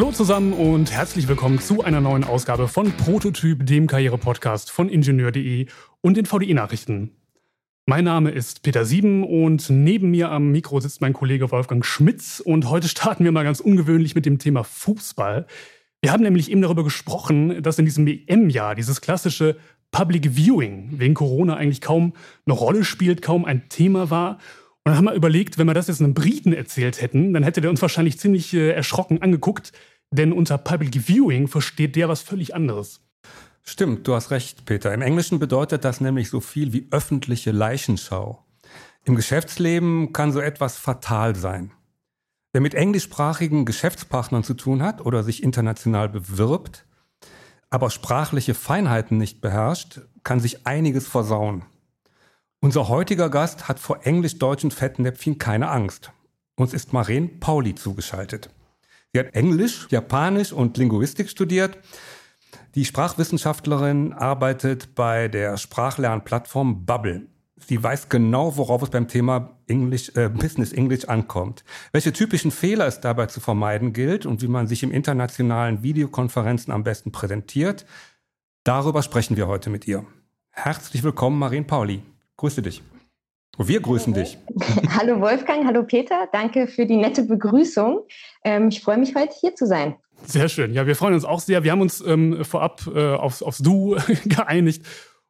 [0.00, 5.66] Hallo zusammen und herzlich willkommen zu einer neuen Ausgabe von Prototyp, dem Karriere-Podcast von Ingenieur.de
[6.00, 7.10] und den VDI-Nachrichten.
[7.84, 12.40] Mein Name ist Peter Sieben und neben mir am Mikro sitzt mein Kollege Wolfgang Schmitz
[12.40, 15.46] und heute starten wir mal ganz ungewöhnlich mit dem Thema Fußball.
[16.00, 19.58] Wir haben nämlich eben darüber gesprochen, dass in diesem EM-Jahr dieses klassische
[19.90, 22.14] Public Viewing wegen Corona eigentlich kaum
[22.46, 24.38] eine Rolle spielt, kaum ein Thema war.
[24.82, 27.60] Und dann haben wir überlegt, wenn wir das jetzt einem Briten erzählt hätten, dann hätte
[27.60, 29.72] der uns wahrscheinlich ziemlich äh, erschrocken angeguckt,
[30.10, 33.00] denn unter Public Viewing versteht der was völlig anderes.
[33.62, 34.92] Stimmt, du hast recht, Peter.
[34.92, 38.44] Im Englischen bedeutet das nämlich so viel wie öffentliche Leichenschau.
[39.04, 41.72] Im Geschäftsleben kann so etwas fatal sein.
[42.52, 46.84] Wer mit englischsprachigen Geschäftspartnern zu tun hat oder sich international bewirbt,
[47.70, 51.64] aber sprachliche Feinheiten nicht beherrscht, kann sich einiges versauen.
[52.60, 56.12] Unser heutiger Gast hat vor englisch-deutschen Fettnäpfchen keine Angst.
[56.56, 58.50] Uns ist Maren Pauli zugeschaltet.
[59.12, 61.78] Sie hat Englisch, Japanisch und Linguistik studiert.
[62.76, 67.26] Die Sprachwissenschaftlerin arbeitet bei der Sprachlernplattform Bubble.
[67.56, 72.86] Sie weiß genau, worauf es beim Thema English, äh, Business English ankommt, welche typischen Fehler
[72.86, 77.84] es dabei zu vermeiden gilt und wie man sich im internationalen Videokonferenzen am besten präsentiert.
[78.64, 80.06] Darüber sprechen wir heute mit ihr.
[80.50, 82.02] Herzlich willkommen, Marien Pauli.
[82.36, 82.82] Grüße dich.
[83.56, 84.38] Und wir grüßen dich.
[84.98, 86.28] hallo Wolfgang, hallo Peter.
[86.32, 88.00] Danke für die nette Begrüßung.
[88.44, 89.96] Ähm, ich freue mich heute hier zu sein.
[90.24, 90.72] Sehr schön.
[90.72, 91.64] Ja, wir freuen uns auch sehr.
[91.64, 94.84] Wir haben uns ähm, vorab äh, aufs, aufs Du geeinigt.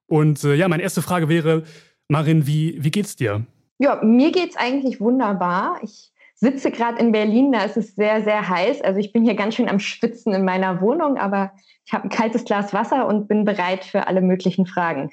[0.06, 1.64] Und äh, ja, meine erste Frage wäre,
[2.08, 3.46] Marin, wie, wie geht's dir?
[3.78, 5.78] Ja, mir geht's eigentlich wunderbar.
[5.82, 8.82] Ich sitze gerade in Berlin, da ist es sehr, sehr heiß.
[8.82, 11.52] Also ich bin hier ganz schön am Schwitzen in meiner Wohnung, aber
[11.86, 15.10] ich habe ein kaltes Glas Wasser und bin bereit für alle möglichen Fragen.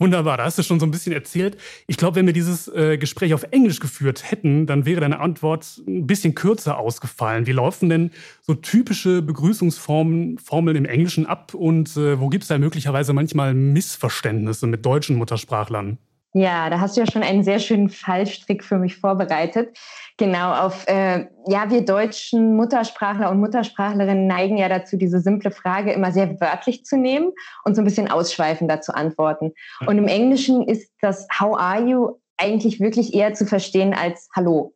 [0.00, 1.56] Wunderbar, da hast du schon so ein bisschen erzählt.
[1.88, 5.82] Ich glaube, wenn wir dieses äh, Gespräch auf Englisch geführt hätten, dann wäre deine Antwort
[5.88, 7.46] ein bisschen kürzer ausgefallen.
[7.48, 12.48] Wie laufen denn so typische Begrüßungsformeln Formeln im Englischen ab und äh, wo gibt es
[12.48, 15.98] da möglicherweise manchmal Missverständnisse mit deutschen Muttersprachlern?
[16.34, 19.78] Ja, da hast du ja schon einen sehr schönen Fallstrick für mich vorbereitet.
[20.18, 25.92] Genau, auf, äh, ja, wir deutschen Muttersprachler und Muttersprachlerinnen neigen ja dazu, diese simple Frage
[25.92, 27.32] immer sehr wörtlich zu nehmen
[27.64, 29.52] und so ein bisschen ausschweifender zu antworten.
[29.86, 34.74] Und im Englischen ist das How are you eigentlich wirklich eher zu verstehen als Hallo.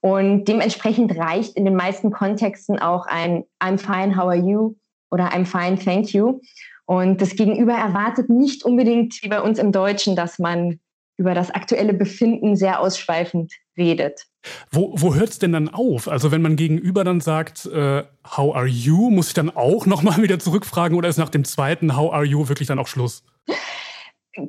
[0.00, 4.74] Und dementsprechend reicht in den meisten Kontexten auch ein I'm fine, how are you
[5.10, 6.40] oder I'm fine, thank you.
[6.86, 10.80] Und das Gegenüber erwartet nicht unbedingt wie bei uns im Deutschen, dass man
[11.18, 14.26] über das aktuelle Befinden sehr ausschweifend redet.
[14.70, 16.08] Wo, wo hört es denn dann auf?
[16.08, 18.04] Also wenn man gegenüber dann sagt, äh,
[18.36, 21.96] how are you, muss ich dann auch nochmal wieder zurückfragen oder ist nach dem zweiten
[21.96, 23.24] how are you wirklich dann auch Schluss?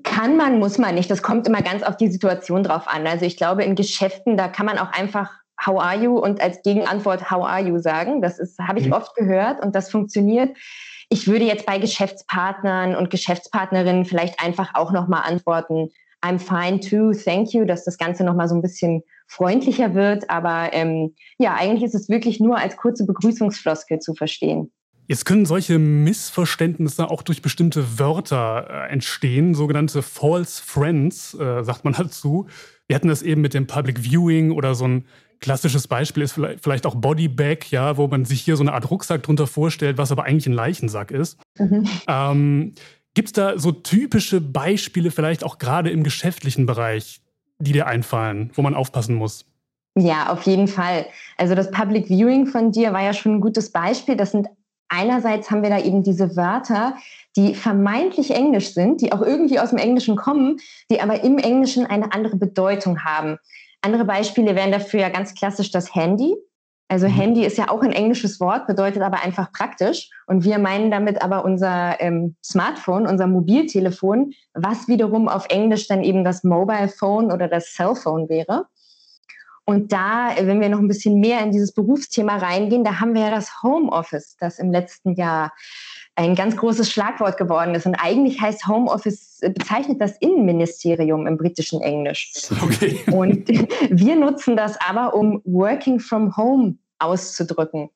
[0.04, 1.10] Kann man, muss man nicht.
[1.10, 3.08] Das kommt immer ganz auf die Situation drauf an.
[3.08, 5.32] Also ich glaube, in Geschäften, da kann man auch einfach
[5.66, 8.22] how are you und als Gegenantwort how are you sagen.
[8.22, 8.94] Das ist, habe ich mhm.
[8.94, 10.56] oft gehört und das funktioniert.
[11.10, 15.90] Ich würde jetzt bei Geschäftspartnern und Geschäftspartnerinnen vielleicht einfach auch nochmal antworten,
[16.22, 20.30] I'm fine too, thank you, dass das Ganze nochmal so ein bisschen freundlicher wird.
[20.30, 24.72] Aber ähm, ja, eigentlich ist es wirklich nur als kurze Begrüßungsfloskel zu verstehen.
[25.08, 31.84] Jetzt können solche Missverständnisse auch durch bestimmte Wörter äh, entstehen, sogenannte False Friends, äh, sagt
[31.84, 32.48] man dazu.
[32.88, 35.06] Wir hatten das eben mit dem Public Viewing oder so ein
[35.40, 39.24] klassisches Beispiel ist vielleicht auch Bodybag, ja, wo man sich hier so eine Art Rucksack
[39.24, 41.40] drunter vorstellt, was aber eigentlich ein Leichensack ist.
[41.58, 41.88] Mhm.
[42.08, 42.74] Ähm,
[43.14, 47.22] Gibt es da so typische Beispiele, vielleicht auch gerade im geschäftlichen Bereich,
[47.60, 49.46] die dir einfallen, wo man aufpassen muss?
[49.96, 51.06] Ja, auf jeden Fall.
[51.38, 54.16] Also das Public Viewing von dir war ja schon ein gutes Beispiel.
[54.16, 54.48] Das sind
[54.88, 56.96] einerseits haben wir da eben diese Wörter,
[57.36, 60.60] die vermeintlich Englisch sind, die auch irgendwie aus dem Englischen kommen,
[60.92, 63.38] die aber im Englischen eine andere Bedeutung haben.
[63.82, 66.36] Andere Beispiele wären dafür ja ganz klassisch das Handy.
[66.90, 67.14] Also mhm.
[67.14, 70.10] Handy ist ja auch ein englisches Wort, bedeutet aber einfach praktisch.
[70.26, 76.04] Und wir meinen damit aber unser ähm, Smartphone, unser Mobiltelefon, was wiederum auf Englisch dann
[76.04, 78.66] eben das Mobile Phone oder das Cellphone wäre.
[79.66, 83.22] Und da, wenn wir noch ein bisschen mehr in dieses Berufsthema reingehen, da haben wir
[83.22, 85.54] ja das Homeoffice, das im letzten Jahr
[86.20, 87.86] ein ganz großes Schlagwort geworden ist.
[87.86, 92.34] Und eigentlich heißt Homeoffice, äh, bezeichnet das Innenministerium im britischen Englisch.
[92.62, 93.00] Okay.
[93.12, 93.48] Und
[93.90, 97.90] wir nutzen das aber, um Working from Home auszudrücken.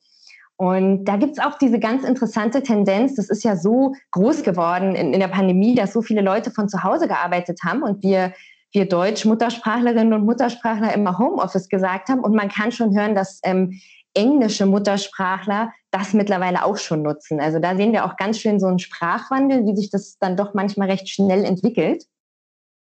[0.56, 4.94] Und da gibt es auch diese ganz interessante Tendenz, das ist ja so groß geworden
[4.94, 8.32] in, in, der Pandemie, dass so viele Leute von zu Hause gearbeitet haben und wir,
[8.72, 12.20] wir Deutsch-Muttersprachlerinnen und Muttersprachler immer Homeoffice gesagt haben.
[12.20, 13.80] Und man kann schon hören, dass ähm,
[14.14, 17.40] englische Muttersprachler das mittlerweile auch schon nutzen.
[17.40, 20.54] Also da sehen wir auch ganz schön so einen Sprachwandel, wie sich das dann doch
[20.54, 22.04] manchmal recht schnell entwickelt.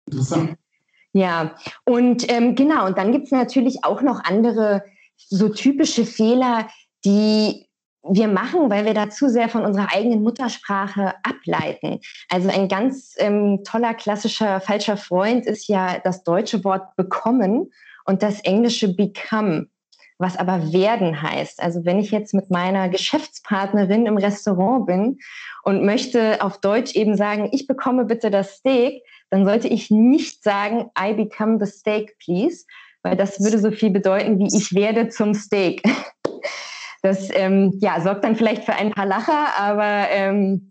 [0.07, 0.57] Interessant.
[1.13, 4.85] Ja, und ähm, genau, und dann gibt es natürlich auch noch andere
[5.17, 6.69] so typische Fehler,
[7.05, 7.67] die
[8.03, 12.01] wir machen, weil wir da zu sehr von unserer eigenen Muttersprache ableiten.
[12.29, 17.71] Also ein ganz ähm, toller klassischer falscher Freund ist ja das deutsche Wort bekommen
[18.07, 19.67] und das englische become,
[20.21, 21.63] was aber werden heißt.
[21.63, 25.19] Also wenn ich jetzt mit meiner Geschäftspartnerin im Restaurant bin
[25.65, 30.45] und möchte auf Deutsch eben sagen, ich bekomme bitte das Steak, dann sollte ich nicht
[30.45, 32.67] sagen, I become the steak, please,
[33.03, 35.83] weil das würde so viel bedeuten wie ich werde zum Steak.
[37.03, 40.71] Das ähm, ja, sorgt dann vielleicht für ein paar Lacher, aber ähm,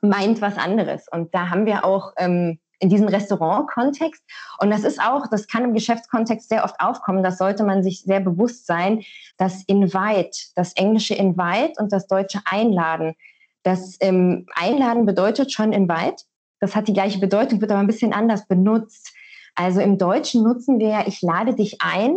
[0.00, 1.06] meint was anderes.
[1.10, 4.22] Und da haben wir auch ähm, in diesem Restaurant-Kontext,
[4.60, 8.02] und das ist auch, das kann im Geschäftskontext sehr oft aufkommen, das sollte man sich
[8.02, 9.02] sehr bewusst sein,
[9.36, 13.14] das Invite, das englische Invite und das deutsche Einladen.
[13.62, 16.24] Das ähm, Einladen bedeutet schon Invite.
[16.60, 19.12] Das hat die gleiche Bedeutung, wird aber ein bisschen anders benutzt.
[19.54, 22.16] Also im Deutschen nutzen wir ja, ich lade dich ein,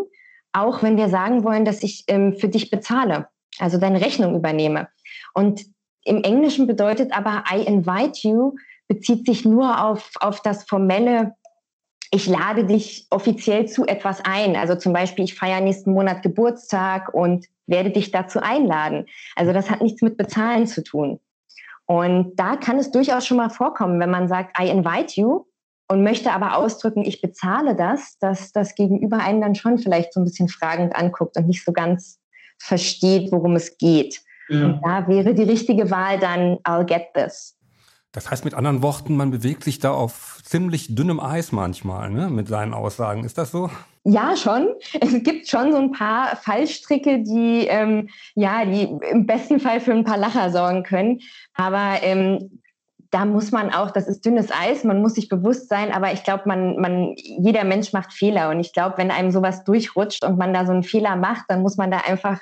[0.54, 3.28] auch wenn wir sagen wollen, dass ich ähm, für dich bezahle,
[3.60, 4.90] also deine Rechnung übernehme.
[5.34, 5.66] Und
[6.04, 8.54] im Englischen bedeutet aber I invite you,
[8.92, 11.34] bezieht sich nur auf, auf das formelle,
[12.12, 14.58] ich lade dich offiziell zu etwas ein.
[14.58, 19.06] Also zum Beispiel, ich feiere nächsten Monat Geburtstag und werde dich dazu einladen.
[19.38, 21.22] Also das hat nichts mit Bezahlen zu tun.
[21.86, 25.46] Und da kann es durchaus schon mal vorkommen, wenn man sagt, I invite you,
[25.88, 30.22] und möchte aber ausdrücken, ich bezahle das, dass das Gegenüber einen dann schon vielleicht so
[30.22, 32.20] ein bisschen fragend anguckt und nicht so ganz
[32.60, 34.22] versteht, worum es geht.
[34.50, 34.66] Ja.
[34.66, 37.58] Und da wäre die richtige Wahl dann, I'll get this.
[38.13, 42.30] Das heißt mit anderen Worten, man bewegt sich da auf ziemlich dünnem Eis manchmal ne,
[42.30, 43.24] mit seinen Aussagen.
[43.24, 43.69] Ist das so?
[44.04, 44.68] Ja, schon.
[45.00, 49.94] Es gibt schon so ein paar Fallstricke, die ähm, ja, die im besten Fall für
[49.94, 51.19] ein paar Lacher sorgen können.
[51.54, 52.62] Aber ähm,
[53.12, 56.24] da muss man auch, das ist dünnes Eis, man muss sich bewusst sein, aber ich
[56.24, 58.50] glaube, man, man, jeder Mensch macht Fehler.
[58.50, 61.62] Und ich glaube, wenn einem sowas durchrutscht und man da so einen Fehler macht, dann
[61.62, 62.40] muss man da einfach,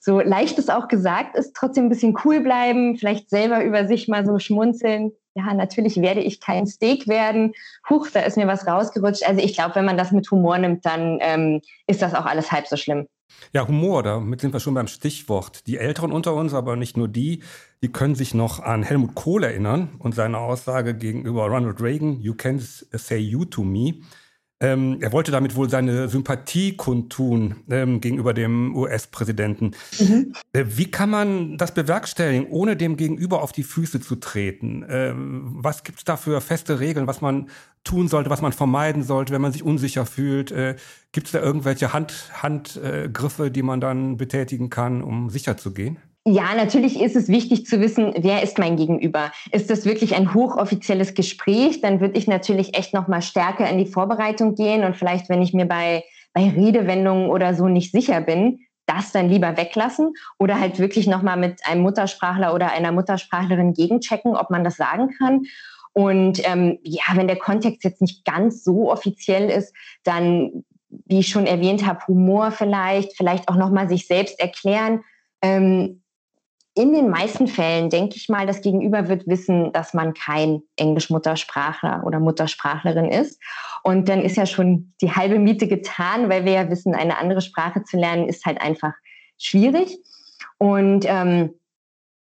[0.00, 4.08] so leicht es auch gesagt ist, trotzdem ein bisschen cool bleiben, vielleicht selber über sich
[4.08, 5.12] mal so schmunzeln.
[5.34, 7.52] Ja, natürlich werde ich kein Steak werden.
[7.88, 9.22] Huch, da ist mir was rausgerutscht.
[9.24, 12.50] Also ich glaube, wenn man das mit Humor nimmt, dann ähm, ist das auch alles
[12.50, 13.06] halb so schlimm.
[13.52, 15.66] Ja, Humor, damit sind wir schon beim Stichwort.
[15.66, 17.42] Die Älteren unter uns, aber nicht nur die,
[17.82, 22.34] die können sich noch an Helmut Kohl erinnern und seine Aussage gegenüber Ronald Reagan, You
[22.34, 24.00] can say you to me.
[24.60, 29.72] Ähm, er wollte damit wohl seine Sympathie kundtun ähm, gegenüber dem US-Präsidenten.
[30.00, 30.32] Mhm.
[30.52, 34.84] Äh, wie kann man das bewerkstelligen, ohne dem Gegenüber auf die Füße zu treten?
[34.88, 37.50] Ähm, was gibt es da für feste Regeln, was man
[37.84, 40.50] tun sollte, was man vermeiden sollte, wenn man sich unsicher fühlt?
[40.50, 40.74] Äh,
[41.12, 45.72] gibt es da irgendwelche Handgriffe, Hand, äh, die man dann betätigen kann, um sicher zu
[45.72, 45.98] gehen?
[46.30, 49.32] Ja, natürlich ist es wichtig zu wissen, wer ist mein Gegenüber.
[49.50, 51.80] Ist das wirklich ein hochoffizielles Gespräch?
[51.80, 55.40] Dann würde ich natürlich echt noch mal stärker in die Vorbereitung gehen und vielleicht, wenn
[55.40, 56.04] ich mir bei,
[56.34, 61.22] bei Redewendungen oder so nicht sicher bin, das dann lieber weglassen oder halt wirklich noch
[61.22, 65.44] mal mit einem Muttersprachler oder einer Muttersprachlerin gegenchecken, ob man das sagen kann.
[65.94, 71.28] Und ähm, ja, wenn der Kontext jetzt nicht ganz so offiziell ist, dann, wie ich
[71.28, 75.00] schon erwähnt habe, Humor vielleicht, vielleicht auch noch mal sich selbst erklären.
[75.40, 76.02] Ähm,
[76.78, 82.04] in den meisten Fällen denke ich mal, das Gegenüber wird wissen, dass man kein Englisch-Muttersprachler
[82.06, 83.42] oder Muttersprachlerin ist.
[83.82, 87.40] Und dann ist ja schon die halbe Miete getan, weil wir ja wissen, eine andere
[87.40, 88.92] Sprache zu lernen ist halt einfach
[89.38, 89.98] schwierig.
[90.58, 91.50] Und ähm,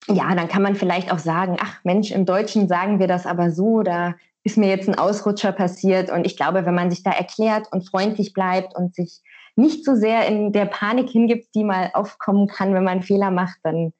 [0.09, 3.50] ja, dann kann man vielleicht auch sagen, ach Mensch, im Deutschen sagen wir das aber
[3.50, 6.11] so, da ist mir jetzt ein Ausrutscher passiert.
[6.11, 9.20] Und ich glaube, wenn man sich da erklärt und freundlich bleibt und sich
[9.54, 13.59] nicht so sehr in der Panik hingibt, die mal aufkommen kann, wenn man Fehler macht,
[13.64, 13.92] dann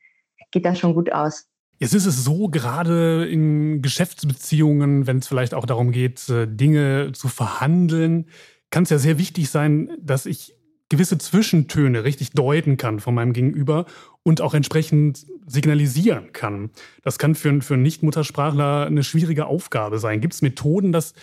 [0.51, 1.47] geht das schon gut aus.
[1.79, 7.13] Jetzt ist es so, gerade in Geschäftsbeziehungen, wenn es vielleicht auch darum geht, äh, Dinge
[7.15, 8.27] zu verhandeln,
[8.71, 10.55] kann es ja sehr wichtig sein, dass ich
[10.91, 13.87] gewisse Zwischentöne richtig deuten kann von meinem Gegenüber
[14.23, 16.71] und auch entsprechend signalisieren kann.
[17.03, 20.21] Das kann für, für einen Nicht-Muttersprachler eine schwierige Aufgabe sein.
[20.21, 21.15] Gibt es Methoden, das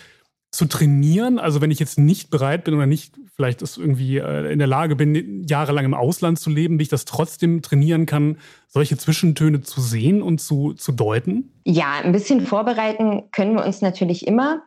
[0.50, 1.38] zu trainieren?
[1.38, 4.66] Also wenn ich jetzt nicht bereit bin oder nicht vielleicht ist irgendwie äh, in der
[4.66, 9.60] Lage bin, jahrelang im Ausland zu leben, wie ich das trotzdem trainieren kann, solche Zwischentöne
[9.60, 11.52] zu sehen und zu, zu deuten?
[11.64, 14.62] Ja, ein bisschen vorbereiten können wir uns natürlich immer.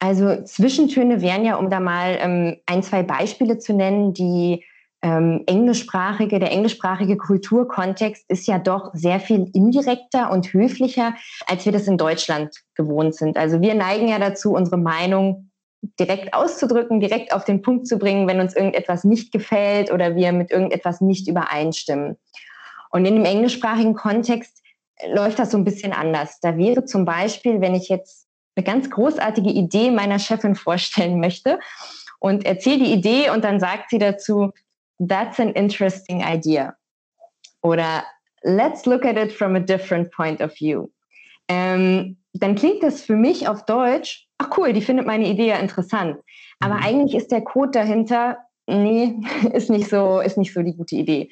[0.00, 4.64] Also Zwischentöne wären ja, um da mal ähm, ein, zwei Beispiele zu nennen, die
[5.02, 11.14] ähm, englischsprachige, der englischsprachige Kulturkontext ist ja doch sehr viel indirekter und höflicher,
[11.46, 13.36] als wir das in Deutschland gewohnt sind.
[13.36, 15.50] Also wir neigen ja dazu, unsere Meinung
[16.00, 20.32] direkt auszudrücken, direkt auf den Punkt zu bringen, wenn uns irgendetwas nicht gefällt oder wir
[20.32, 22.16] mit irgendetwas nicht übereinstimmen.
[22.90, 24.62] Und in dem englischsprachigen Kontext
[25.12, 26.40] läuft das so ein bisschen anders.
[26.40, 28.26] Da wäre zum Beispiel, wenn ich jetzt
[28.56, 31.60] eine ganz großartige Idee meiner Chefin vorstellen möchte
[32.18, 34.50] und erzähle die Idee und dann sagt sie dazu,
[34.98, 36.76] that's an interesting idea.
[37.62, 38.04] Oder
[38.44, 40.90] let's look at it from a different point of view.
[41.48, 45.56] Ähm, dann klingt das für mich auf Deutsch, ach cool, die findet meine Idee ja
[45.56, 46.18] interessant.
[46.60, 46.82] Aber mhm.
[46.82, 49.20] eigentlich ist der Code dahinter, nee,
[49.52, 51.30] ist nicht so, ist nicht so die gute Idee.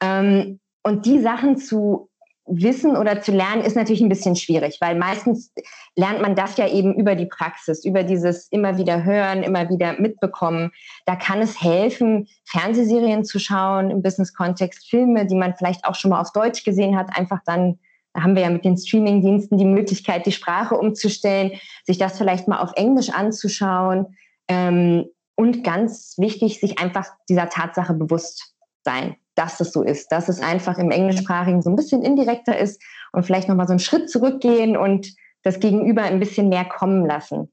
[0.00, 2.08] Ähm, und die Sachen zu
[2.48, 5.52] wissen oder zu lernen ist natürlich ein bisschen schwierig, weil meistens
[5.96, 9.98] lernt man das ja eben über die Praxis, über dieses immer wieder hören, immer wieder
[10.00, 10.70] mitbekommen.
[11.06, 16.10] Da kann es helfen, Fernsehserien zu schauen im Business-Kontext, Filme, die man vielleicht auch schon
[16.10, 17.78] mal auf Deutsch gesehen hat, einfach dann
[18.14, 21.52] da haben wir ja mit den Streaming-Diensten die Möglichkeit, die Sprache umzustellen,
[21.84, 24.16] sich das vielleicht mal auf Englisch anzuschauen.
[24.48, 25.04] Ähm,
[25.36, 30.40] und ganz wichtig, sich einfach dieser Tatsache bewusst sein, dass es so ist, dass es
[30.40, 34.76] einfach im Englischsprachigen so ein bisschen indirekter ist und vielleicht nochmal so einen Schritt zurückgehen
[34.76, 35.14] und
[35.44, 37.50] das Gegenüber ein bisschen mehr kommen lassen.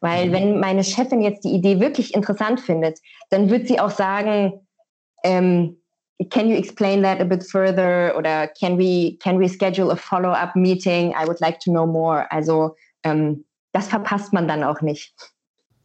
[0.00, 0.32] Weil mhm.
[0.32, 4.66] wenn meine Chefin jetzt die Idee wirklich interessant findet, dann wird sie auch sagen,
[5.24, 5.76] ähm,
[6.30, 10.54] can you explain that a bit further oder can we, can we schedule a follow-up
[10.54, 11.10] meeting?
[11.10, 12.30] I would like to know more.
[12.30, 15.14] Also ähm, das verpasst man dann auch nicht.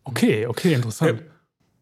[0.03, 1.23] Okay, okay, interessant.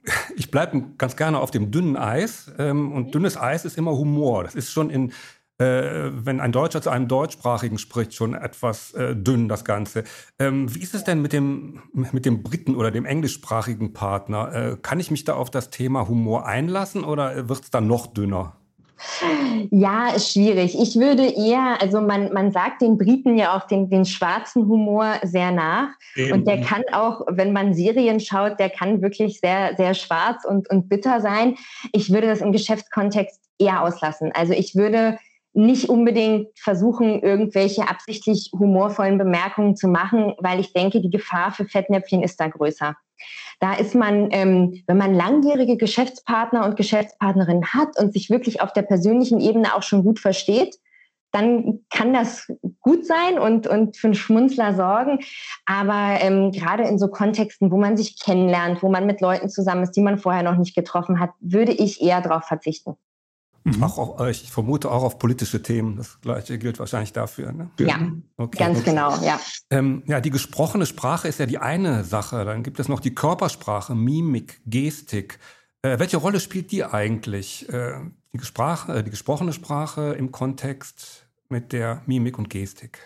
[0.09, 3.91] Äh, ich bleibe ganz gerne auf dem dünnen Eis ähm, und dünnes Eis ist immer
[3.91, 4.43] Humor.
[4.43, 5.13] Das ist schon in
[5.59, 10.05] äh, wenn ein Deutscher zu einem Deutschsprachigen spricht, schon etwas äh, dünn das Ganze.
[10.39, 14.53] Ähm, wie ist es denn mit dem, mit dem Briten oder dem englischsprachigen Partner?
[14.53, 18.07] Äh, kann ich mich da auf das Thema Humor einlassen oder wird es dann noch
[18.07, 18.58] dünner?
[19.72, 20.77] Ja, ist schwierig.
[20.79, 25.15] Ich würde eher, also man, man sagt den Briten ja auch den, den schwarzen Humor
[25.24, 25.89] sehr nach.
[26.15, 26.34] Eben.
[26.34, 30.70] Und der kann auch, wenn man Serien schaut, der kann wirklich sehr, sehr schwarz und,
[30.70, 31.56] und bitter sein.
[31.94, 34.32] Ich würde das im Geschäftskontext eher auslassen.
[34.34, 35.18] Also ich würde
[35.53, 41.65] nicht unbedingt versuchen, irgendwelche absichtlich humorvollen Bemerkungen zu machen, weil ich denke, die Gefahr für
[41.65, 42.96] Fettnäpfchen ist da größer.
[43.60, 48.72] Da ist man, ähm, wenn man langjährige Geschäftspartner und Geschäftspartnerinnen hat und sich wirklich auf
[48.72, 50.77] der persönlichen Ebene auch schon gut versteht,
[51.32, 52.48] dann kann das
[52.79, 55.20] gut sein und, und für einen Schmunzler sorgen.
[55.65, 59.84] Aber ähm, gerade in so Kontexten, wo man sich kennenlernt, wo man mit Leuten zusammen
[59.84, 62.96] ist, die man vorher noch nicht getroffen hat, würde ich eher darauf verzichten.
[63.63, 63.83] Mhm.
[63.83, 65.97] Auch auf, ich vermute auch auf politische Themen.
[65.97, 67.51] Das gleiche gilt wahrscheinlich dafür.
[67.51, 67.69] Ne?
[67.79, 67.99] Ja,
[68.37, 68.57] okay.
[68.57, 69.39] ganz genau, ja.
[69.69, 72.45] Ähm, ja, die gesprochene Sprache ist ja die eine Sache.
[72.45, 75.39] Dann gibt es noch die Körpersprache, Mimik, Gestik.
[75.81, 77.67] Äh, welche Rolle spielt die eigentlich?
[77.69, 77.93] Äh,
[78.33, 82.99] die, Sprache, äh, die gesprochene Sprache im Kontext mit der Mimik und Gestik?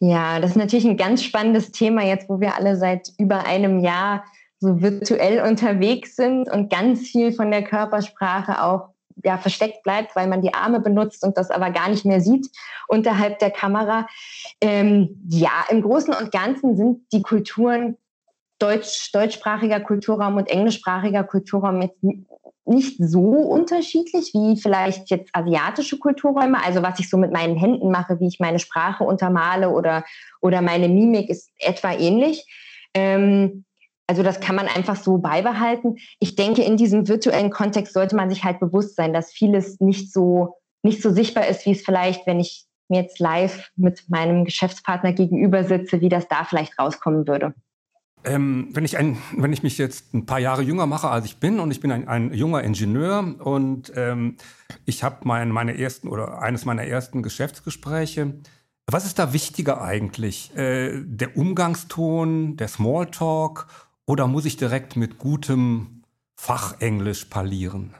[0.00, 3.80] Ja, das ist natürlich ein ganz spannendes Thema jetzt, wo wir alle seit über einem
[3.80, 4.24] Jahr
[4.60, 8.90] so virtuell unterwegs sind und ganz viel von der Körpersprache auch
[9.24, 12.48] ja, versteckt bleibt, weil man die Arme benutzt und das aber gar nicht mehr sieht
[12.86, 14.06] unterhalb der Kamera.
[14.60, 17.96] Ähm, ja, im Großen und Ganzen sind die Kulturen
[18.58, 22.02] Deutsch, deutschsprachiger Kulturraum und englischsprachiger Kulturraum jetzt
[22.68, 26.62] nicht so unterschiedlich wie vielleicht jetzt asiatische Kulturräume.
[26.62, 30.04] Also was ich so mit meinen Händen mache, wie ich meine Sprache untermale oder,
[30.40, 32.46] oder meine Mimik ist etwa ähnlich.
[32.94, 33.64] Ähm,
[34.08, 35.98] also das kann man einfach so beibehalten.
[36.18, 40.12] Ich denke, in diesem virtuellen Kontext sollte man sich halt bewusst sein, dass vieles nicht
[40.12, 44.46] so, nicht so sichtbar ist, wie es vielleicht, wenn ich mir jetzt live mit meinem
[44.46, 47.54] Geschäftspartner gegenüber sitze, wie das da vielleicht rauskommen würde.
[48.24, 51.36] Ähm, wenn, ich ein, wenn ich mich jetzt ein paar Jahre jünger mache, als ich
[51.36, 54.38] bin, und ich bin ein, ein junger Ingenieur und ähm,
[54.86, 58.34] ich habe mein, meine ersten oder eines meiner ersten Geschäftsgespräche,
[58.86, 60.56] was ist da wichtiger eigentlich?
[60.56, 63.66] Äh, der Umgangston, der Smalltalk
[64.08, 66.02] oder muss ich direkt mit gutem
[66.34, 67.94] Fachenglisch parlieren?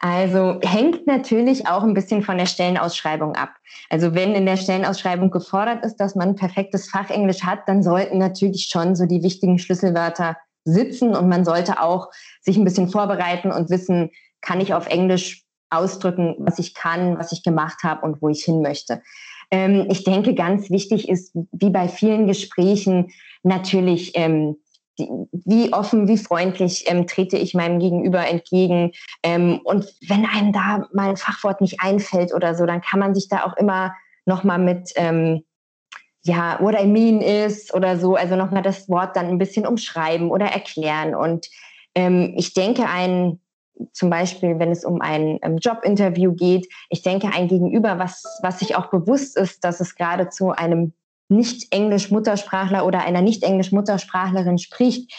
[0.00, 3.54] Also hängt natürlich auch ein bisschen von der Stellenausschreibung ab.
[3.88, 8.66] Also wenn in der Stellenausschreibung gefordert ist, dass man perfektes Fachenglisch hat, dann sollten natürlich
[8.68, 12.10] schon so die wichtigen Schlüsselwörter sitzen und man sollte auch
[12.42, 14.10] sich ein bisschen vorbereiten und wissen,
[14.42, 18.44] kann ich auf Englisch ausdrücken, was ich kann, was ich gemacht habe und wo ich
[18.44, 19.02] hin möchte.
[19.52, 24.56] Ähm, ich denke, ganz wichtig ist, wie bei vielen Gesprächen, natürlich, ähm,
[24.98, 28.92] die, wie offen, wie freundlich ähm, trete ich meinem Gegenüber entgegen.
[29.22, 33.14] Ähm, und wenn einem da mal ein Fachwort nicht einfällt oder so, dann kann man
[33.14, 33.94] sich da auch immer
[34.24, 35.44] nochmal mit, ähm,
[36.24, 40.30] ja, what I mean is oder so, also nochmal das Wort dann ein bisschen umschreiben
[40.30, 41.14] oder erklären.
[41.14, 41.48] Und
[41.94, 43.38] ähm, ich denke, ein
[43.92, 48.58] zum Beispiel, wenn es um ein um Jobinterview geht, ich denke, ein Gegenüber, was, was
[48.58, 50.92] sich auch bewusst ist, dass es gerade zu einem
[51.28, 55.12] nicht-Englisch-Muttersprachler oder einer nicht-Englisch-Muttersprachlerin spricht,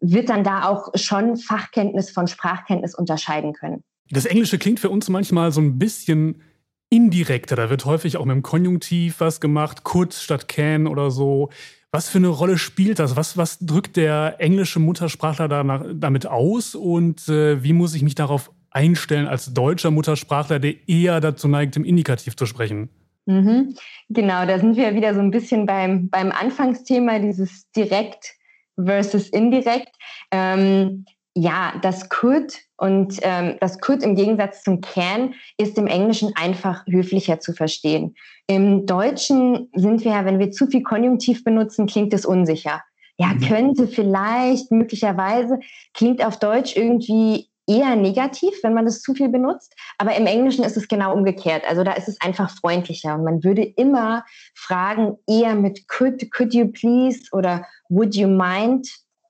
[0.00, 3.82] wird dann da auch schon Fachkenntnis von Sprachkenntnis unterscheiden können.
[4.10, 6.42] Das Englische klingt für uns manchmal so ein bisschen
[6.90, 7.56] indirekter.
[7.56, 11.50] Da wird häufig auch mit dem Konjunktiv was gemacht, kurz statt can oder so.
[11.94, 13.14] Was für eine Rolle spielt das?
[13.14, 18.16] Was, was drückt der englische Muttersprachler danach, damit aus und äh, wie muss ich mich
[18.16, 22.88] darauf einstellen als deutscher Muttersprachler, der eher dazu neigt, im Indikativ zu sprechen?
[23.26, 23.76] Mhm.
[24.08, 28.34] Genau, da sind wir wieder so ein bisschen beim, beim Anfangsthema, dieses direkt
[28.74, 29.94] versus indirekt.
[30.32, 36.32] Ähm, ja, das could und ähm, das could im Gegensatz zum can ist im Englischen
[36.36, 38.14] einfach höflicher zu verstehen.
[38.46, 42.82] Im Deutschen sind wir ja, wenn wir zu viel Konjunktiv benutzen, klingt es unsicher.
[43.16, 43.40] Ja, mhm.
[43.40, 45.58] könnte, vielleicht, möglicherweise,
[45.92, 49.74] klingt auf Deutsch irgendwie eher negativ, wenn man es zu viel benutzt.
[49.98, 51.64] Aber im Englischen ist es genau umgekehrt.
[51.66, 53.14] Also da ist es einfach freundlicher.
[53.14, 54.24] Und man würde immer
[54.54, 58.86] fragen, eher mit could, could you please oder would you mind,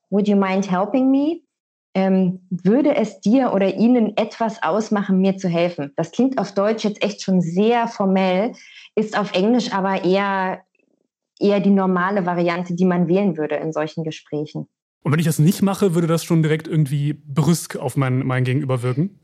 [0.09, 1.44] would you mind helping me?
[1.97, 5.93] Ähm, würde es dir oder ihnen etwas ausmachen, mir zu helfen?
[5.95, 8.51] Das klingt auf Deutsch jetzt echt schon sehr formell,
[8.95, 10.61] ist auf Englisch aber eher,
[11.39, 14.67] eher die normale Variante, die man wählen würde in solchen Gesprächen.
[15.03, 18.43] Und wenn ich das nicht mache, würde das schon direkt irgendwie brüsk auf mein, mein
[18.43, 19.21] Gegenüber wirken?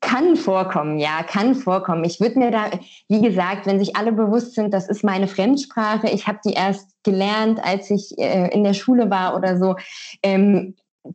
[0.00, 2.02] Kann vorkommen, ja, kann vorkommen.
[2.02, 2.70] Ich würde mir da,
[3.08, 6.90] wie gesagt, wenn sich alle bewusst sind, das ist meine Fremdsprache, ich habe die erst
[7.04, 9.76] gelernt, als ich äh, in der Schule war oder so,
[10.24, 10.74] ähm,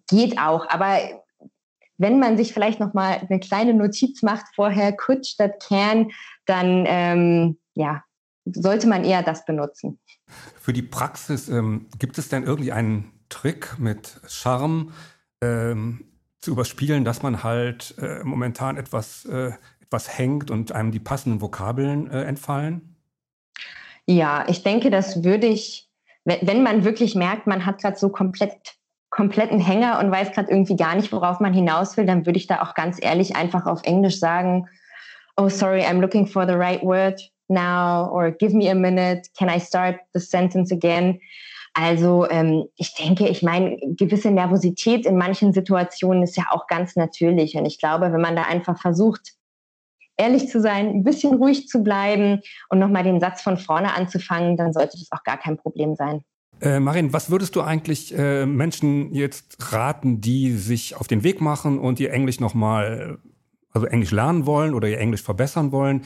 [0.09, 0.67] geht auch.
[0.69, 0.97] Aber
[1.97, 6.11] wenn man sich vielleicht noch mal eine kleine Notiz macht vorher, could statt can,
[6.45, 8.03] dann ähm, ja,
[8.45, 9.99] sollte man eher das benutzen.
[10.59, 14.91] Für die Praxis ähm, gibt es denn irgendwie einen Trick mit Charme
[15.41, 16.05] ähm,
[16.39, 21.41] zu überspielen, dass man halt äh, momentan etwas, äh, etwas hängt und einem die passenden
[21.41, 22.95] Vokabeln äh, entfallen?
[24.07, 25.89] Ja, ich denke, das würde ich,
[26.25, 28.75] wenn, wenn man wirklich merkt, man hat gerade so komplett
[29.11, 32.47] kompletten Hänger und weiß gerade irgendwie gar nicht, worauf man hinaus will, dann würde ich
[32.47, 34.67] da auch ganz ehrlich einfach auf Englisch sagen,
[35.37, 39.49] oh sorry, I'm looking for the right word now or give me a minute, can
[39.49, 41.19] I start the sentence again?
[41.73, 46.95] Also ähm, ich denke, ich meine, gewisse Nervosität in manchen Situationen ist ja auch ganz
[46.95, 47.55] natürlich.
[47.55, 49.33] Und ich glaube, wenn man da einfach versucht,
[50.17, 54.57] ehrlich zu sein, ein bisschen ruhig zu bleiben und nochmal den Satz von vorne anzufangen,
[54.57, 56.23] dann sollte das auch gar kein Problem sein.
[56.61, 61.41] Äh, Marin, was würdest du eigentlich äh, Menschen jetzt raten, die sich auf den Weg
[61.41, 63.17] machen und ihr Englisch nochmal,
[63.71, 66.03] also Englisch lernen wollen oder ihr Englisch verbessern wollen?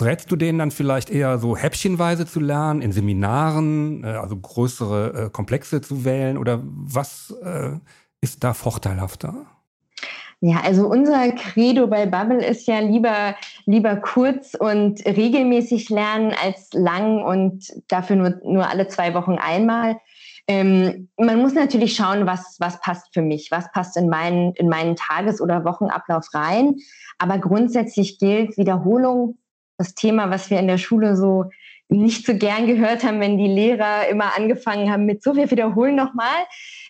[0.00, 5.26] Rätst du denen dann vielleicht eher so häppchenweise zu lernen, in Seminaren, äh, also größere
[5.26, 7.72] äh, Komplexe zu wählen oder was äh,
[8.20, 9.46] ist da vorteilhafter?
[10.40, 16.72] Ja, also unser Credo bei Bubble ist ja lieber, lieber kurz und regelmäßig lernen als
[16.74, 19.98] lang und dafür nur, nur alle zwei Wochen einmal.
[20.46, 24.68] Ähm, man muss natürlich schauen, was, was passt für mich, was passt in meinen, in
[24.68, 26.76] meinen Tages- oder Wochenablauf rein.
[27.18, 29.38] Aber grundsätzlich gilt Wiederholung
[29.78, 31.46] das Thema, was wir in der Schule so
[31.88, 35.94] nicht so gern gehört haben, wenn die Lehrer immer angefangen haben mit so viel wiederholen
[35.94, 36.44] nochmal.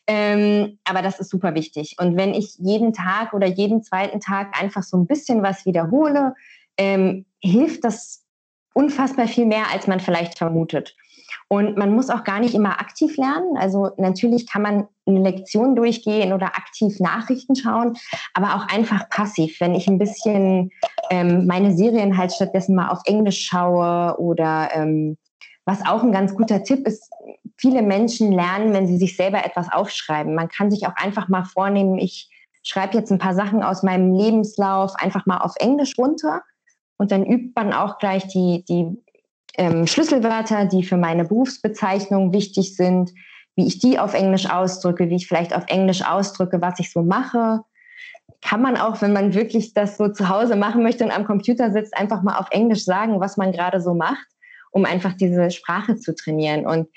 [0.06, 1.96] Ähm, aber das ist super wichtig.
[1.98, 6.34] Und wenn ich jeden Tag oder jeden zweiten Tag einfach so ein bisschen was wiederhole,
[6.76, 8.24] ähm, hilft das
[8.72, 10.94] unfassbar viel mehr, als man vielleicht vermutet.
[11.48, 13.56] Und man muss auch gar nicht immer aktiv lernen.
[13.56, 17.96] Also natürlich kann man eine Lektion durchgehen oder aktiv Nachrichten schauen,
[18.34, 19.60] aber auch einfach passiv.
[19.60, 20.70] Wenn ich ein bisschen
[21.10, 25.16] ähm, meine Serien halt stattdessen mal auf Englisch schaue oder ähm,
[25.66, 27.10] was auch ein ganz guter Tipp ist,
[27.58, 30.34] viele Menschen lernen, wenn sie sich selber etwas aufschreiben.
[30.34, 32.30] Man kann sich auch einfach mal vornehmen, ich
[32.62, 36.42] schreibe jetzt ein paar Sachen aus meinem Lebenslauf einfach mal auf Englisch runter
[36.98, 38.96] und dann übt man auch gleich die, die
[39.58, 43.12] ähm, Schlüsselwörter, die für meine Berufsbezeichnung wichtig sind,
[43.56, 47.02] wie ich die auf Englisch ausdrücke, wie ich vielleicht auf Englisch ausdrücke, was ich so
[47.02, 47.62] mache.
[48.42, 51.72] Kann man auch, wenn man wirklich das so zu Hause machen möchte und am Computer
[51.72, 54.26] sitzt, einfach mal auf Englisch sagen, was man gerade so macht,
[54.76, 56.66] um einfach diese Sprache zu trainieren.
[56.66, 56.88] Und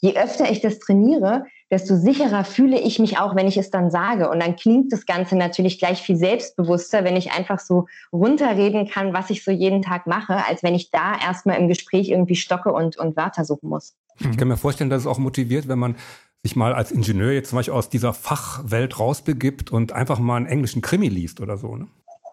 [0.00, 3.92] je öfter ich das trainiere, desto sicherer fühle ich mich auch, wenn ich es dann
[3.92, 4.28] sage.
[4.28, 9.14] Und dann klingt das Ganze natürlich gleich viel selbstbewusster, wenn ich einfach so runterreden kann,
[9.14, 12.72] was ich so jeden Tag mache, als wenn ich da erstmal im Gespräch irgendwie stocke
[12.72, 13.94] und, und Wörter suchen muss.
[14.18, 15.94] Ich kann mir vorstellen, dass es auch motiviert, wenn man
[16.42, 20.46] sich mal als Ingenieur jetzt zum Beispiel aus dieser Fachwelt rausbegibt und einfach mal einen
[20.46, 21.76] englischen Krimi liest oder so.
[21.76, 21.86] Ne?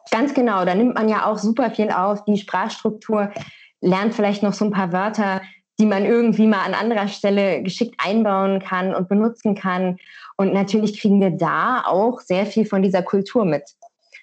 [0.10, 3.32] Ganz genau, da nimmt man ja auch super viel auf, die Sprachstruktur,
[3.86, 5.42] lernt vielleicht noch so ein paar Wörter,
[5.80, 9.98] die man irgendwie mal an anderer Stelle geschickt einbauen kann und benutzen kann.
[10.38, 13.64] Und natürlich kriegen wir da auch sehr viel von dieser Kultur mit.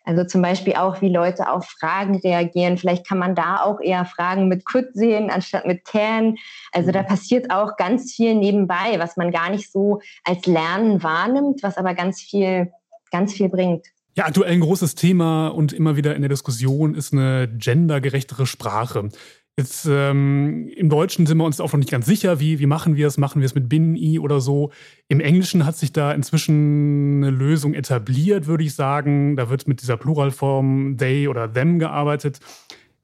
[0.05, 2.77] Also zum Beispiel auch, wie Leute auf Fragen reagieren.
[2.77, 6.37] Vielleicht kann man da auch eher Fragen mit Could sehen, anstatt mit Can.
[6.73, 11.63] Also da passiert auch ganz viel nebenbei, was man gar nicht so als Lernen wahrnimmt,
[11.63, 12.73] was aber ganz viel,
[13.13, 13.87] ganz viel bringt.
[14.15, 19.09] Ja, aktuell ein großes Thema und immer wieder in der Diskussion ist eine gendergerechtere Sprache.
[19.59, 22.97] Jetzt ähm, im Deutschen sind wir uns auch noch nicht ganz sicher, wie, wie machen
[22.97, 23.19] wir es?
[23.19, 24.73] Machen wir es mit Binnen-I oder so?
[25.09, 29.37] Im Englischen hat sich da inzwischen eine Lösung etabliert, würde ich sagen.
[29.37, 32.41] Da wird mit dieser Pluralform they oder them gearbeitet.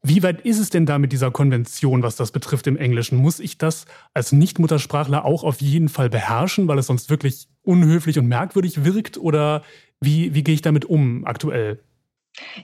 [0.03, 3.19] Wie weit ist es denn da mit dieser Konvention, was das betrifft im Englischen?
[3.19, 3.85] Muss ich das
[4.15, 9.19] als Nicht-Muttersprachler auch auf jeden Fall beherrschen, weil es sonst wirklich unhöflich und merkwürdig wirkt?
[9.19, 9.63] Oder
[10.01, 11.81] wie, wie gehe ich damit um aktuell?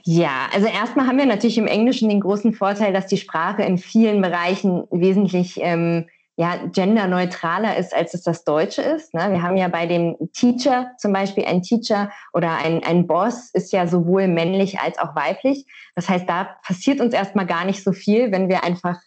[0.03, 3.77] Ja, also erstmal haben wir natürlich im Englischen den großen Vorteil, dass die Sprache in
[3.77, 6.05] vielen Bereichen wesentlich ähm,
[6.37, 9.13] ja, genderneutraler ist, als es das Deutsche ist.
[9.13, 9.31] Ne?
[9.31, 13.71] Wir haben ja bei dem Teacher zum Beispiel ein Teacher oder ein, ein Boss ist
[13.71, 15.65] ja sowohl männlich als auch weiblich.
[15.95, 18.97] Das heißt, da passiert uns erstmal gar nicht so viel, wenn wir einfach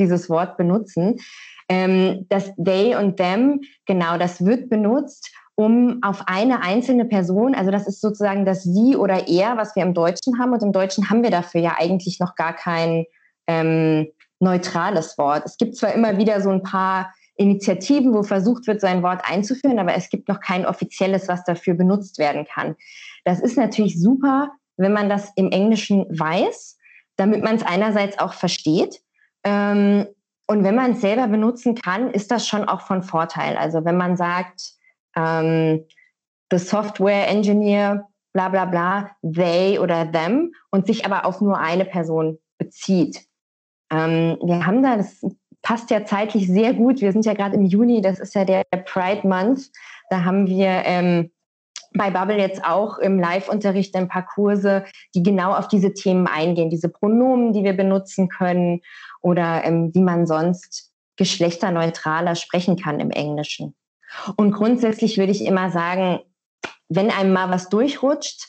[0.00, 1.18] dieses Wort benutzen.
[1.68, 7.72] Ähm, das they und them, genau, das wird benutzt, um auf eine einzelne Person, also
[7.72, 10.52] das ist sozusagen das sie oder er, was wir im Deutschen haben.
[10.52, 13.06] Und im Deutschen haben wir dafür ja eigentlich noch gar kein
[13.48, 14.06] ähm,
[14.38, 15.44] neutrales Wort.
[15.44, 19.22] Es gibt zwar immer wieder so ein paar Initiativen, wo versucht wird, so ein Wort
[19.28, 22.76] einzuführen, aber es gibt noch kein offizielles, was dafür benutzt werden kann.
[23.24, 26.78] Das ist natürlich super, wenn man das im Englischen weiß,
[27.16, 29.00] damit man es einerseits auch versteht.
[29.42, 30.06] Ähm,
[30.46, 33.56] und wenn man es selber benutzen kann, ist das schon auch von Vorteil.
[33.56, 34.77] Also wenn man sagt,
[35.16, 35.84] ähm,
[36.50, 41.84] the software engineer, bla bla bla, they oder them und sich aber auf nur eine
[41.84, 43.26] Person bezieht.
[43.90, 45.20] Ähm, wir haben da, das
[45.62, 47.00] passt ja zeitlich sehr gut.
[47.00, 49.70] Wir sind ja gerade im Juni, das ist ja der Pride Month.
[50.10, 51.30] Da haben wir ähm,
[51.94, 56.70] bei Bubble jetzt auch im Live-Unterricht ein paar Kurse, die genau auf diese Themen eingehen,
[56.70, 58.80] diese Pronomen, die wir benutzen können
[59.20, 63.74] oder ähm, wie man sonst geschlechterneutraler sprechen kann im Englischen.
[64.36, 66.20] Und grundsätzlich würde ich immer sagen,
[66.88, 68.48] wenn einem mal was durchrutscht,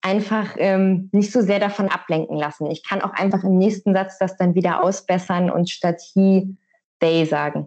[0.00, 2.70] einfach ähm, nicht so sehr davon ablenken lassen.
[2.70, 6.56] Ich kann auch einfach im nächsten Satz das dann wieder ausbessern und statt he,
[7.00, 7.66] they sagen.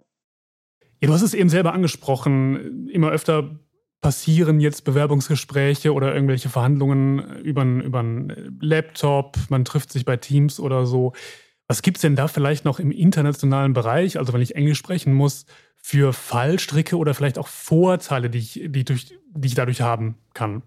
[1.00, 2.88] Ja, du hast es eben selber angesprochen.
[2.88, 3.58] Immer öfter
[4.00, 9.36] passieren jetzt Bewerbungsgespräche oder irgendwelche Verhandlungen über, einen Laptop.
[9.48, 11.12] Man trifft sich bei Teams oder so.
[11.68, 15.14] Was gibt es denn da vielleicht noch im internationalen Bereich, also wenn ich Englisch sprechen
[15.14, 15.46] muss,
[15.82, 20.62] für Fallstricke oder vielleicht auch Vorteile, die ich, die, durch, die ich dadurch haben kann?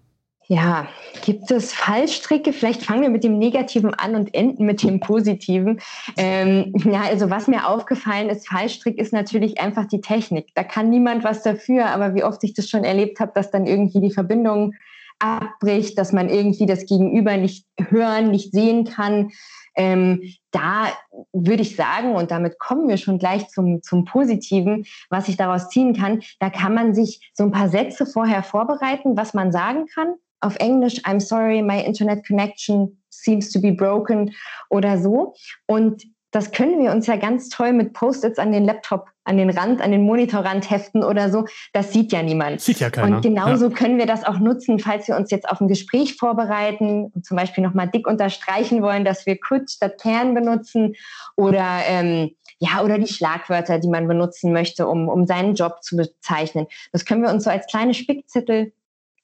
[0.48, 0.86] Ja,
[1.24, 2.52] gibt es Fallstricke?
[2.52, 5.80] Vielleicht fangen wir mit dem Negativen an und enden mit dem Positiven.
[6.16, 10.54] Ähm, ja, also was mir aufgefallen ist, Fallstrick ist natürlich einfach die Technik.
[10.54, 13.66] Da kann niemand was dafür, aber wie oft ich das schon erlebt habe, dass dann
[13.66, 14.74] irgendwie die Verbindung
[15.18, 19.30] abbricht, dass man irgendwie das Gegenüber nicht hören, nicht sehen kann.
[19.76, 20.88] Ähm, da
[21.32, 25.68] würde ich sagen, und damit kommen wir schon gleich zum, zum Positiven, was ich daraus
[25.68, 29.86] ziehen kann, da kann man sich so ein paar Sätze vorher vorbereiten, was man sagen
[29.86, 30.14] kann.
[30.40, 34.34] Auf Englisch, I'm sorry, my internet connection seems to be broken
[34.70, 35.34] oder so.
[35.66, 36.04] Und
[36.36, 39.80] das können wir uns ja ganz toll mit Post-its an den Laptop, an den Rand,
[39.80, 41.46] an den Monitorrand heften oder so.
[41.72, 42.60] Das sieht ja niemand.
[42.60, 43.16] Sieht ja keiner.
[43.16, 43.74] Und genauso ja.
[43.74, 47.38] können wir das auch nutzen, falls wir uns jetzt auf ein Gespräch vorbereiten und zum
[47.38, 50.94] Beispiel nochmal dick unterstreichen wollen, dass wir could statt can benutzen
[51.36, 55.96] oder ähm, ja, oder die Schlagwörter, die man benutzen möchte, um, um seinen Job zu
[55.96, 56.66] bezeichnen.
[56.92, 58.72] Das können wir uns so als kleine Spickzettel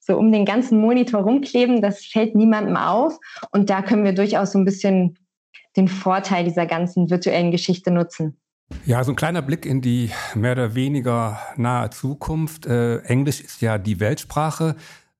[0.00, 1.82] so um den ganzen Monitor rumkleben.
[1.82, 3.18] Das fällt niemandem auf.
[3.50, 5.18] Und da können wir durchaus so ein bisschen
[5.76, 8.36] den Vorteil dieser ganzen virtuellen Geschichte nutzen.
[8.86, 12.66] Ja, so ein kleiner Blick in die mehr oder weniger nahe Zukunft.
[12.66, 14.76] Äh, Englisch ist ja die Weltsprache.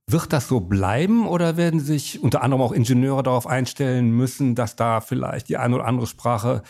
[0.07, 4.75] Wird das so bleiben oder werden sich unter anderem auch Ingenieure darauf einstellen müssen, dass
[4.75, 6.63] da vielleicht die eine oder andere Sprache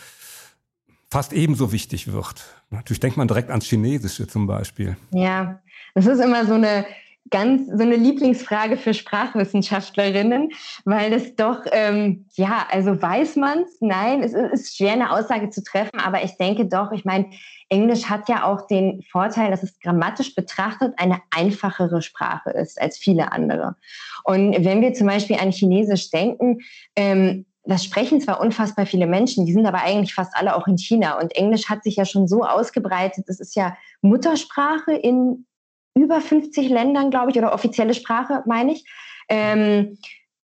[1.11, 2.45] fast ebenso wichtig wird?
[2.71, 4.97] Natürlich denkt man direkt ans Chinesische zum Beispiel.
[5.13, 5.61] Ja,
[5.95, 6.85] das ist immer so eine
[7.33, 10.51] ganz so eine Lieblingsfrage für Sprachwissenschaftlerinnen,
[10.85, 13.79] weil es doch, ähm, ja, also weiß man es?
[13.81, 17.31] Nein, es ist schwer, eine Aussage zu treffen, aber ich denke doch, ich meine,
[17.69, 22.99] Englisch hat ja auch den Vorteil, dass es grammatisch betrachtet eine einfachere Sprache ist als
[22.99, 23.77] viele andere.
[24.25, 26.59] Und wenn wir zum Beispiel an Chinesisch denken,
[26.95, 30.79] ähm, das sprechen zwar unfassbar viele Menschen, die sind aber eigentlich fast alle auch in
[30.79, 31.21] China.
[31.21, 35.47] Und Englisch hat sich ja schon so ausgebreitet, es ist ja Muttersprache in
[35.95, 38.85] über 50 Ländern, glaube ich, oder offizielle Sprache, meine ich.
[39.29, 39.99] Ähm,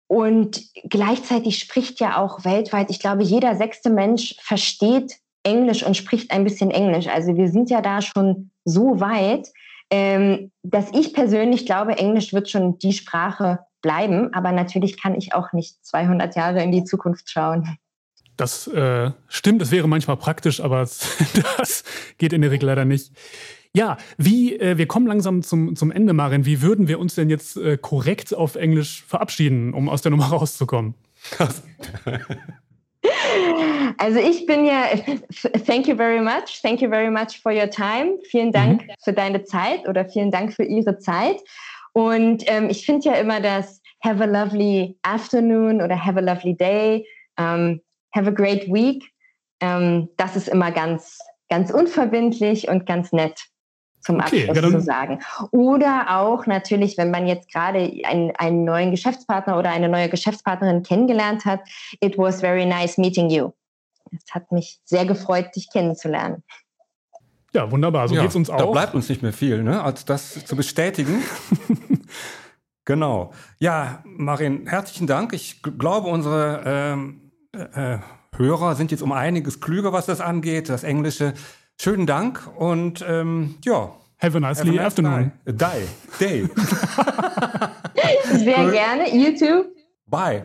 [0.08, 6.30] und gleichzeitig spricht ja auch weltweit, ich glaube, jeder sechste Mensch versteht Englisch und spricht
[6.30, 7.08] ein bisschen Englisch.
[7.08, 9.48] Also wir sind ja da schon so weit,
[9.90, 14.32] ähm, dass ich persönlich glaube, Englisch wird schon die Sprache bleiben.
[14.34, 17.78] Aber natürlich kann ich auch nicht 200 Jahre in die Zukunft schauen.
[18.36, 20.80] Das äh, stimmt, es wäre manchmal praktisch, aber
[21.58, 21.84] das
[22.18, 23.12] geht in der Regel leider nicht.
[23.76, 26.46] Ja, wie, äh, wir kommen langsam zum, zum Ende, Marin.
[26.46, 30.26] Wie würden wir uns denn jetzt äh, korrekt auf Englisch verabschieden, um aus der Nummer
[30.28, 30.94] rauszukommen?
[33.98, 34.88] Also ich bin ja,
[35.64, 38.18] thank you very much, thank you very much for your time.
[38.30, 38.90] Vielen Dank mhm.
[39.02, 41.36] für deine Zeit oder vielen Dank für Ihre Zeit.
[41.92, 46.54] Und ähm, ich finde ja immer, dass have a lovely afternoon oder have a lovely
[46.56, 47.06] day,
[47.38, 47.80] um, ähm,
[48.14, 49.04] have a great week.
[49.60, 53.40] Ähm, das ist immer ganz, ganz unverbindlich und ganz nett
[54.06, 55.20] zum Abschluss okay, zu sagen.
[55.50, 60.84] Oder auch natürlich, wenn man jetzt gerade einen, einen neuen Geschäftspartner oder eine neue Geschäftspartnerin
[60.84, 61.60] kennengelernt hat,
[62.00, 63.50] it was very nice meeting you.
[64.12, 66.44] Es hat mich sehr gefreut, dich kennenzulernen.
[67.52, 68.06] Ja, wunderbar.
[68.06, 68.58] So ja, es uns auch.
[68.58, 71.22] Da bleibt uns nicht mehr viel, ne, als das zu bestätigen.
[72.84, 73.32] genau.
[73.58, 75.32] Ja, Marin, herzlichen Dank.
[75.32, 77.98] Ich glaube, unsere ähm, äh,
[78.36, 80.68] Hörer sind jetzt um einiges klüger, was das angeht.
[80.68, 81.34] Das Englische
[81.80, 83.92] Schönen Dank und ähm, ja.
[84.18, 85.32] Have a nice, have a nice afternoon.
[85.44, 85.86] Day.
[86.18, 86.48] Day.
[88.38, 89.14] Sehr gerne.
[89.14, 89.66] You too.
[90.06, 90.44] Bye.